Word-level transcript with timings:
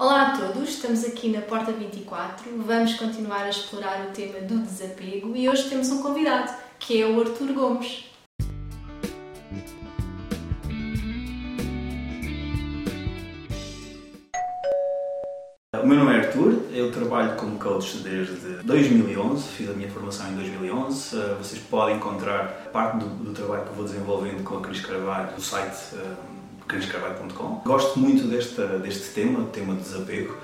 Olá 0.00 0.28
a 0.28 0.38
todos, 0.38 0.70
estamos 0.70 1.04
aqui 1.04 1.28
na 1.28 1.42
Porta 1.42 1.72
24. 1.72 2.50
Vamos 2.64 2.94
continuar 2.94 3.42
a 3.42 3.50
explorar 3.50 4.06
o 4.08 4.12
tema 4.12 4.40
do 4.40 4.60
desapego 4.60 5.36
e 5.36 5.46
hoje 5.46 5.68
temos 5.68 5.90
um 5.90 6.00
convidado, 6.00 6.50
que 6.78 7.02
é 7.02 7.06
o 7.06 7.20
Arthur 7.20 7.52
Gomes. 7.52 8.06
O 15.74 15.86
meu 15.86 15.98
nome 15.98 16.14
é 16.14 16.20
Arthur, 16.20 16.62
eu 16.72 16.90
trabalho 16.90 17.36
como 17.36 17.58
coach 17.58 17.98
desde 17.98 18.62
2011, 18.64 19.48
fiz 19.48 19.68
a 19.68 19.74
minha 19.74 19.90
formação 19.90 20.30
em 20.30 20.34
2011. 20.36 21.14
Eh, 21.14 21.34
vocês 21.34 21.60
podem 21.60 21.96
encontrar 21.96 22.70
parte 22.72 22.96
do, 22.96 23.06
do 23.06 23.34
trabalho 23.34 23.64
que 23.64 23.74
vou 23.74 23.84
desenvolvendo 23.84 24.42
com 24.44 24.56
a 24.56 24.60
Cris 24.62 24.80
Carvalho 24.80 25.32
no 25.32 25.40
site 25.42 25.94
criscarvalho.com. 26.70 27.62
Gosto 27.64 27.98
muito 27.98 28.28
deste, 28.28 28.62
deste 28.82 29.08
tema, 29.12 29.40
o 29.40 29.46
tema 29.46 29.74
do 29.74 29.80
desapego, 29.80 30.34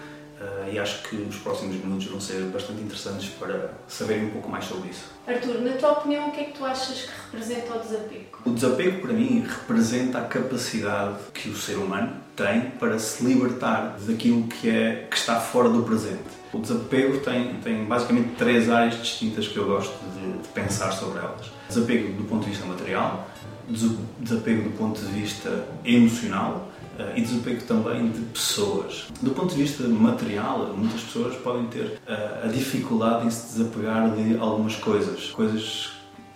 uh, 0.40 0.72
e 0.72 0.78
acho 0.78 1.02
que 1.08 1.16
os 1.16 1.36
próximos 1.36 1.76
minutos 1.76 2.06
vão 2.06 2.20
ser 2.20 2.42
bastante 2.46 2.82
interessantes 2.82 3.28
para 3.30 3.70
saberem 3.86 4.26
um 4.26 4.30
pouco 4.30 4.48
mais 4.48 4.64
sobre 4.64 4.90
isso. 4.90 5.04
Arthur, 5.26 5.60
na 5.60 5.72
tua 5.74 5.92
opinião, 5.92 6.28
o 6.28 6.32
que 6.32 6.40
é 6.40 6.44
que 6.44 6.58
tu 6.58 6.64
achas 6.64 7.02
que 7.02 7.10
representa 7.30 7.74
o 7.74 7.78
desapego? 7.78 8.38
O 8.44 8.50
desapego, 8.50 9.00
para 9.00 9.12
mim, 9.12 9.46
representa 9.46 10.18
a 10.18 10.24
capacidade 10.24 11.16
que 11.32 11.48
o 11.48 11.56
ser 11.56 11.76
humano 11.76 12.12
tem 12.34 12.70
para 12.70 12.98
se 12.98 13.24
libertar 13.24 13.96
daquilo 14.00 14.46
que, 14.48 14.68
é, 14.68 15.06
que 15.10 15.16
está 15.16 15.40
fora 15.40 15.68
do 15.68 15.82
presente. 15.84 16.36
O 16.52 16.58
desapego 16.58 17.18
tem, 17.20 17.54
tem 17.60 17.84
basicamente 17.84 18.36
três 18.36 18.68
áreas 18.70 19.00
distintas 19.00 19.48
que 19.48 19.56
eu 19.56 19.66
gosto 19.66 19.94
de, 20.14 20.38
de 20.42 20.48
pensar 20.48 20.92
sobre 20.92 21.18
elas. 21.18 21.50
Desapego 21.68 22.12
do 22.12 22.24
ponto 22.24 22.44
de 22.44 22.50
vista 22.50 22.64
material, 22.66 23.28
desapego 23.68 24.62
do 24.62 24.76
ponto 24.76 25.00
de 25.00 25.06
vista 25.12 25.66
emocional 25.84 26.70
uh, 26.98 27.16
e 27.16 27.22
desapego 27.22 27.62
também 27.64 28.10
de 28.10 28.20
pessoas. 28.20 29.08
Do 29.20 29.30
ponto 29.30 29.54
de 29.54 29.62
vista 29.62 29.86
material, 29.88 30.74
muitas 30.76 31.02
pessoas 31.02 31.36
podem 31.36 31.66
ter 31.66 32.00
uh, 32.06 32.44
a 32.44 32.48
dificuldade 32.48 33.26
em 33.26 33.30
se 33.30 33.58
desapegar 33.58 34.10
de 34.10 34.36
algumas 34.38 34.76
coisas, 34.76 35.30
coisas 35.30 35.92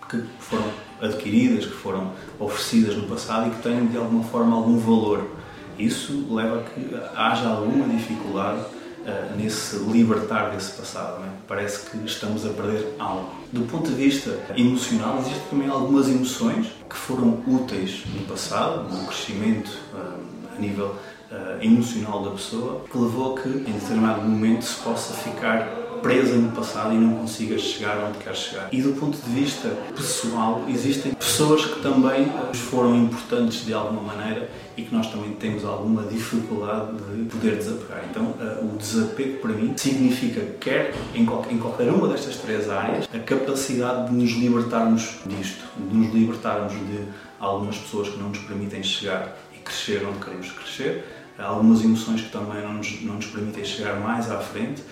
que 0.08 0.22
foram 0.38 0.70
adquiridas, 1.00 1.66
que 1.66 1.74
foram 1.74 2.12
oferecidas 2.38 2.96
no 2.96 3.04
passado 3.04 3.48
e 3.48 3.50
que 3.50 3.62
têm 3.62 3.86
de 3.86 3.96
alguma 3.96 4.24
forma 4.24 4.56
algum 4.56 4.78
valor. 4.78 5.30
Isso 5.78 6.26
leva 6.30 6.60
a 6.60 6.62
que 6.64 6.94
haja 7.16 7.48
alguma 7.48 7.88
dificuldade 7.88 8.64
uh, 9.06 9.36
nesse 9.36 9.76
libertar 9.76 10.50
desse 10.50 10.72
passado. 10.72 11.22
É? 11.24 11.28
Parece 11.46 11.90
que 11.90 11.96
estamos 12.04 12.46
a 12.46 12.50
perder 12.50 12.94
algo. 12.98 13.30
Do 13.52 13.62
ponto 13.62 13.88
de 13.88 13.94
vista 13.94 14.38
emocional, 14.56 15.18
existem 15.18 15.42
também 15.50 15.68
algumas 15.68 16.08
emoções 16.08 16.66
que 16.88 16.96
foram 16.96 17.42
úteis 17.46 18.04
no 18.14 18.24
passado, 18.26 18.88
no 18.94 19.06
crescimento 19.06 19.70
uh, 19.94 20.56
a 20.56 20.60
nível 20.60 20.94
uh, 21.30 21.62
emocional 21.62 22.22
da 22.22 22.30
pessoa, 22.30 22.84
que 22.90 22.98
levou 22.98 23.36
a 23.36 23.40
que 23.40 23.48
em 23.48 23.72
determinado 23.72 24.22
momento 24.22 24.64
se 24.64 24.76
possa 24.82 25.14
ficar 25.14 25.89
presa 26.00 26.34
no 26.34 26.50
passado 26.52 26.94
e 26.94 26.98
não 26.98 27.16
consiga 27.16 27.58
chegar 27.58 27.98
onde 28.08 28.18
quer 28.18 28.34
chegar. 28.34 28.68
E 28.72 28.82
do 28.82 28.92
ponto 28.92 29.18
de 29.18 29.30
vista 29.30 29.68
pessoal, 29.96 30.64
existem 30.68 31.12
pessoas 31.12 31.64
que 31.64 31.80
também 31.80 32.24
uh, 32.24 32.54
foram 32.54 32.96
importantes 32.96 33.64
de 33.64 33.72
alguma 33.72 34.02
maneira 34.02 34.50
e 34.76 34.82
que 34.82 34.94
nós 34.94 35.06
também 35.08 35.32
temos 35.32 35.64
alguma 35.64 36.02
dificuldade 36.04 36.92
de 36.96 37.24
poder 37.24 37.56
desapegar. 37.56 38.04
Então, 38.10 38.24
uh, 38.24 38.64
o 38.64 38.76
desapego 38.76 39.38
para 39.38 39.52
mim 39.52 39.74
significa, 39.76 40.40
quer 40.60 40.94
em 41.14 41.24
qualquer, 41.24 41.88
uma 41.90 42.08
destas 42.08 42.36
três 42.36 42.68
áreas, 42.68 43.08
a 43.12 43.18
capacidade 43.18 44.08
de 44.08 44.14
nos 44.14 44.32
libertarmos 44.32 45.18
disto, 45.26 45.64
de 45.76 45.96
nos 45.96 46.14
libertarmos 46.14 46.72
de 46.72 47.04
algumas 47.38 47.76
pessoas 47.78 48.08
que 48.08 48.18
não 48.18 48.28
nos 48.28 48.38
permitem 48.38 48.82
chegar 48.82 49.36
e 49.54 49.58
crescer 49.58 50.06
onde 50.06 50.18
queremos 50.18 50.50
crescer, 50.52 51.04
algumas 51.38 51.82
emoções 51.82 52.22
que 52.22 52.30
também 52.30 52.62
não 52.62 52.74
nos, 52.74 53.02
não 53.02 53.14
nos 53.14 53.26
permitem 53.26 53.64
chegar 53.64 53.98
mais 53.98 54.30
à 54.30 54.38
frente 54.38 54.82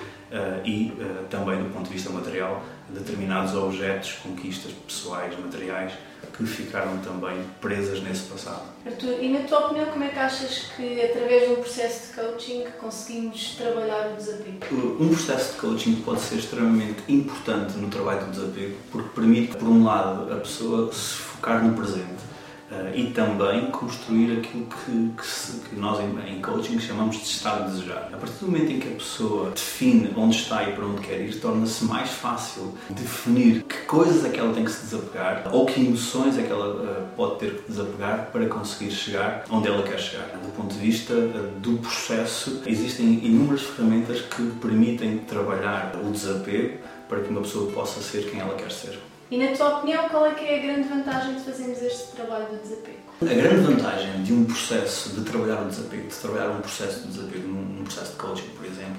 e 0.64 0.92
uh, 0.98 1.24
também 1.30 1.62
do 1.62 1.72
ponto 1.72 1.86
de 1.86 1.94
vista 1.94 2.10
material, 2.10 2.62
determinados 2.88 3.54
objetos, 3.54 4.12
conquistas 4.22 4.72
pessoais, 4.72 5.38
materiais, 5.38 5.92
que 6.36 6.44
ficaram 6.46 6.98
também 6.98 7.42
presas 7.60 8.02
nesse 8.02 8.22
passado. 8.26 8.62
Arthur, 8.84 9.22
e 9.22 9.28
na 9.30 9.40
tua 9.40 9.66
opinião, 9.66 9.86
como 9.86 10.04
é 10.04 10.08
que 10.08 10.18
achas 10.18 10.70
que 10.76 11.00
através 11.00 11.48
de 11.48 11.54
um 11.54 11.56
processo 11.56 12.08
de 12.08 12.20
coaching 12.20 12.64
conseguimos 12.80 13.56
trabalhar 13.56 14.12
o 14.12 14.16
desapego? 14.16 14.96
Um 15.00 15.08
processo 15.08 15.54
de 15.54 15.60
coaching 15.60 15.94
pode 15.96 16.20
ser 16.20 16.36
extremamente 16.36 17.02
importante 17.08 17.76
no 17.76 17.88
trabalho 17.88 18.26
do 18.26 18.30
desapego 18.30 18.76
porque 18.90 19.08
permite, 19.14 19.56
por 19.56 19.68
um 19.68 19.84
lado, 19.84 20.32
a 20.32 20.36
pessoa 20.36 20.92
se 20.92 21.14
focar 21.14 21.64
no 21.64 21.74
presente 21.74 22.28
Uh, 22.70 22.94
e 22.94 23.10
também 23.12 23.70
construir 23.70 24.40
aquilo 24.40 24.66
que, 24.66 25.10
que, 25.16 25.26
se, 25.26 25.60
que 25.60 25.74
nós 25.74 26.00
em, 26.00 26.34
em, 26.34 26.42
coaching 26.42 26.78
chamamos 26.78 27.16
de 27.16 27.22
estado 27.22 27.62
a 27.62 27.66
desejar. 27.66 28.10
A 28.12 28.16
partir 28.18 28.44
do 28.44 28.46
momento 28.46 28.72
em 28.72 28.78
que 28.78 28.88
a 28.88 28.90
pessoa 28.90 29.50
define 29.52 30.12
onde 30.14 30.36
está 30.36 30.68
e 30.68 30.74
para 30.74 30.84
onde 30.84 31.00
quer 31.00 31.18
ir, 31.18 31.40
torna-se 31.40 31.86
mais 31.86 32.10
fácil 32.10 32.74
definir 32.90 33.62
que 33.62 33.78
coisas 33.86 34.22
é 34.22 34.28
que 34.28 34.38
ela 34.38 34.52
tem 34.52 34.66
que 34.66 34.70
se 34.70 34.82
desapegar 34.82 35.48
ou 35.50 35.64
que 35.64 35.80
emoções 35.80 36.36
é 36.36 36.42
que 36.42 36.52
ela 36.52 36.74
uh, 36.74 37.06
pode 37.16 37.38
ter 37.38 37.54
que 37.54 37.70
desapegar 37.70 38.28
para 38.30 38.46
conseguir 38.46 38.90
chegar 38.90 39.44
onde 39.50 39.66
ela 39.66 39.82
quer 39.82 39.98
chegar. 39.98 40.26
Do 40.26 40.52
ponto 40.52 40.74
de 40.74 40.78
vista 40.80 41.14
uh, 41.14 41.60
do 41.60 41.78
processo, 41.78 42.62
existem 42.66 43.24
inúmeras 43.24 43.62
ferramentas 43.62 44.20
que 44.20 44.42
permitem 44.60 45.20
trabalhar 45.20 45.96
o 46.04 46.10
desapego 46.10 46.80
para 47.08 47.20
que 47.20 47.30
uma 47.30 47.40
pessoa 47.40 47.72
possa 47.72 48.02
ser 48.02 48.30
quem 48.30 48.40
ela 48.40 48.54
quer 48.56 48.70
ser. 48.70 48.98
E 49.30 49.36
na 49.36 49.54
tua 49.54 49.78
opinião, 49.78 50.08
qual 50.08 50.26
é 50.26 50.30
que 50.32 50.44
é 50.44 50.58
a 50.58 50.62
grande 50.62 50.88
vantagem 50.88 51.34
de 51.34 51.40
fazermos 51.42 51.82
este 51.82 52.16
trabalho 52.16 52.46
do 52.46 52.62
desapego? 52.62 52.98
A 53.20 53.34
grande 53.34 53.60
vantagem 53.60 54.22
de 54.22 54.32
um 54.32 54.44
processo 54.44 55.10
de 55.10 55.20
trabalhar 55.20 55.62
o 55.62 55.66
desapego, 55.66 56.08
de 56.08 56.14
trabalhar 56.14 56.50
um 56.50 56.60
processo 56.60 57.02
de 57.02 57.08
desapego 57.08 57.48
num, 57.48 57.84
processo 57.84 58.12
de 58.12 58.16
coaching, 58.16 58.48
por 58.56 58.64
exemplo, 58.64 58.96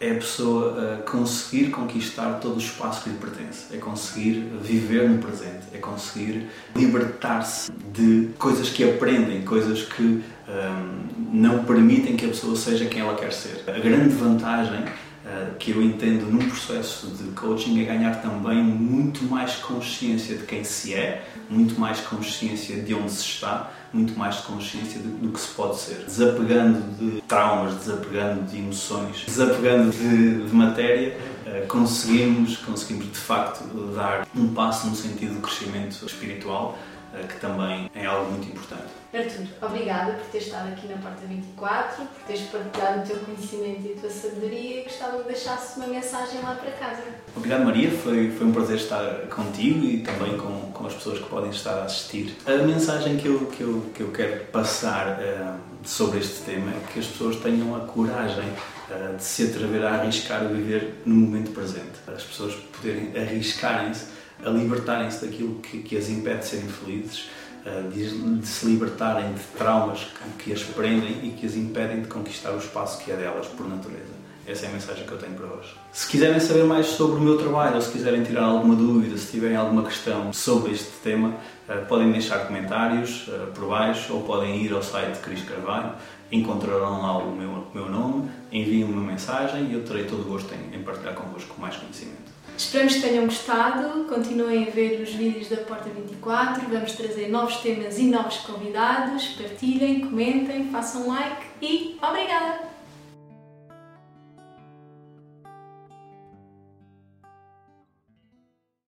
é 0.00 0.12
a 0.12 0.14
pessoa 0.14 0.72
uh, 0.72 1.10
conseguir 1.10 1.70
conquistar 1.70 2.34
todo 2.34 2.56
o 2.56 2.58
espaço 2.58 3.02
que 3.02 3.10
lhe 3.10 3.16
pertence, 3.16 3.74
é 3.74 3.78
conseguir 3.78 4.48
viver 4.62 5.08
no 5.08 5.18
presente, 5.18 5.66
é 5.72 5.78
conseguir 5.78 6.48
libertar-se 6.76 7.72
de 7.92 8.28
coisas 8.38 8.68
que 8.68 8.84
aprendem, 8.84 9.42
coisas 9.42 9.82
que 9.82 10.22
ehm, 10.48 11.32
não 11.32 11.64
permitem 11.64 12.16
que 12.16 12.26
a 12.26 12.28
pessoa 12.28 12.54
seja 12.54 12.86
quem 12.86 13.00
ela 13.00 13.14
quer 13.14 13.32
ser. 13.32 13.64
A 13.66 13.78
grande 13.78 14.14
vantagem 14.14 14.84
eh, 15.26 15.52
que 15.58 15.70
eu 15.70 15.82
entendo 15.82 16.30
num 16.30 16.46
processo 16.50 17.06
de 17.06 17.30
coaching 17.30 17.80
é 17.80 17.84
ganhar 17.84 18.20
também 18.20 18.62
muito 18.62 19.24
mais 19.24 19.54
consciência 19.56 20.36
de 20.36 20.44
quem 20.44 20.62
se 20.64 20.92
é, 20.92 21.24
muito 21.48 21.80
mais 21.80 22.00
consciência 22.00 22.76
de 22.82 22.94
onde 22.94 23.10
se 23.10 23.22
está, 23.22 23.72
muito 23.90 24.18
mais 24.18 24.36
consciência 24.40 25.00
do, 25.00 25.08
do 25.26 25.32
que 25.32 25.40
se 25.40 25.48
pode 25.54 25.78
ser. 25.78 26.04
Desapegando 26.04 26.82
de 26.98 27.22
traumas, 27.22 27.74
desapegando 27.76 28.42
de 28.42 28.58
emoções, 28.58 29.24
desapegando 29.26 29.90
de, 29.92 30.44
de 30.46 30.54
matéria, 30.54 31.16
uh, 31.46 31.66
conseguimos, 31.68 32.58
conseguimos 32.58 33.06
de 33.06 33.18
facto 33.18 33.64
dar 33.94 34.26
um 34.36 34.52
passo 34.52 34.88
no 34.88 34.94
sentido 34.94 35.36
de 35.36 35.40
crescimento 35.40 36.04
espiritual 36.04 36.78
que 37.22 37.40
também 37.40 37.90
é 37.94 38.06
algo 38.06 38.30
muito 38.32 38.48
importante. 38.48 39.04
Artur, 39.14 39.46
obrigada 39.62 40.14
por 40.14 40.26
ter 40.26 40.38
estado 40.38 40.72
aqui 40.72 40.88
na 40.88 40.96
Porta 40.96 41.24
24, 41.24 42.04
por 42.04 42.22
teres 42.26 42.42
partilhado 42.42 43.00
o 43.00 43.06
teu 43.06 43.16
conhecimento 43.20 43.86
e 43.86 43.92
a 43.92 44.00
tua 44.00 44.10
sabedoria 44.10 44.80
e 44.80 44.82
gostava 44.82 45.18
que 45.22 45.28
deixasse 45.28 45.76
uma 45.76 45.86
mensagem 45.86 46.40
lá 46.42 46.56
para 46.56 46.72
casa. 46.72 47.02
Obrigado 47.36 47.64
Maria, 47.64 47.92
foi, 47.92 48.32
foi 48.32 48.46
um 48.46 48.52
prazer 48.52 48.76
estar 48.76 49.04
contigo 49.28 49.84
e 49.84 49.98
também 49.98 50.36
com, 50.36 50.72
com 50.72 50.86
as 50.86 50.94
pessoas 50.94 51.20
que 51.20 51.26
podem 51.26 51.50
estar 51.50 51.78
a 51.78 51.84
assistir. 51.84 52.36
A 52.44 52.56
mensagem 52.64 53.16
que 53.16 53.28
eu, 53.28 53.46
que 53.46 53.60
eu, 53.60 53.86
que 53.94 54.00
eu 54.00 54.10
quero 54.10 54.46
passar 54.46 55.20
uh, 55.20 55.58
sobre 55.84 56.18
este 56.18 56.42
tema 56.42 56.72
é 56.72 56.92
que 56.92 56.98
as 56.98 57.06
pessoas 57.06 57.36
tenham 57.36 57.76
a 57.76 57.80
coragem 57.80 58.48
uh, 58.90 59.16
de 59.16 59.22
se 59.22 59.44
atrever 59.44 59.84
a 59.84 59.94
arriscar 59.94 60.42
a 60.42 60.48
viver 60.48 61.02
no 61.06 61.14
momento 61.14 61.52
presente. 61.52 61.92
As 62.08 62.24
pessoas 62.24 62.54
poderem 62.54 63.12
arriscarem-se 63.16 64.13
a 64.44 64.50
libertarem-se 64.50 65.24
daquilo 65.24 65.54
que, 65.56 65.78
que 65.78 65.96
as 65.96 66.08
impede 66.08 66.40
de 66.40 66.46
serem 66.46 66.68
felizes 66.68 67.28
eh, 67.66 67.82
de, 67.90 68.38
de, 68.40 68.46
se 68.46 68.66
libertarem 68.66 69.32
de 69.32 69.40
traumas 69.56 70.00
que, 70.36 70.44
que, 70.44 70.52
as 70.52 70.62
prendem 70.62 71.20
e 71.24 71.30
que 71.30 71.46
as 71.46 71.54
impedem 71.54 72.02
de 72.02 72.08
conquistar 72.08 72.50
o 72.50 72.58
espaço 72.58 73.02
que 73.02 73.10
é 73.10 73.16
delas 73.16 73.46
por 73.46 73.66
natureza. 73.66 74.12
Essa 74.46 74.66
é 74.66 74.68
a 74.68 74.72
mensagem 74.72 75.06
que 75.06 75.12
eu 75.12 75.16
tenho 75.16 75.32
para 75.32 75.46
hoje. 75.46 75.74
Se 75.90 76.06
quiserem 76.06 76.38
saber 76.38 76.64
mais 76.64 76.84
sobre 76.84 77.16
o 77.16 77.20
meu 77.20 77.38
trabalho 77.38 77.76
ou 77.76 77.80
se 77.80 77.90
quiserem 77.90 78.22
tirar 78.22 78.44
alguma 78.44 78.76
dúvida, 78.76 79.16
se 79.16 79.30
tiverem 79.30 79.56
alguma 79.56 79.82
questão 79.82 80.30
sobre 80.34 80.72
este 80.72 80.92
tema, 81.02 81.34
eh, 81.66 81.76
podem 81.88 82.12
deixar 82.12 82.46
comentários 82.46 83.24
eh, 83.28 83.46
por 83.54 83.70
baixo 83.70 84.12
ou 84.12 84.22
podem 84.24 84.62
ir 84.62 84.74
ao 84.74 84.82
site 84.82 85.14
de 85.14 85.20
Cris 85.20 85.42
Carvalho, 85.44 85.92
encontrarão 86.30 87.00
lá 87.00 87.16
o 87.16 87.34
meu, 87.34 87.48
o 87.48 87.70
meu 87.72 87.88
nome, 87.88 88.28
enviem 88.52 88.84
uma 88.84 89.00
mensagem 89.00 89.70
e 89.70 89.72
eu 89.72 89.82
terei 89.84 90.04
todo 90.04 90.20
o 90.20 90.24
gosto 90.24 90.52
em, 90.54 90.76
em 90.76 90.82
partilhar 90.82 91.14
convosco 91.14 91.58
mais 91.58 91.76
conhecimento. 91.76 92.33
Esperamos 92.56 92.94
que 92.94 93.02
tenham 93.02 93.24
gostado, 93.24 94.04
continuem 94.04 94.68
a 94.68 94.70
ver 94.70 95.00
os 95.00 95.12
vídeos 95.12 95.48
da 95.48 95.56
Porta 95.56 95.90
24, 95.90 96.68
vamos 96.68 96.92
trazer 96.92 97.28
novos 97.28 97.56
temas 97.56 97.98
e 97.98 98.04
novos 98.04 98.36
convidados, 98.38 99.26
partilhem, 99.28 100.00
comentem, 100.00 100.70
façam 100.70 101.08
like 101.08 101.46
e 101.60 101.98
obrigada! 102.00 102.73